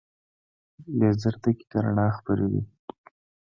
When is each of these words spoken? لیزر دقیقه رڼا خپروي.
لیزر 0.97 1.35
دقیقه 1.43 1.77
رڼا 1.85 2.07
خپروي. 2.17 2.61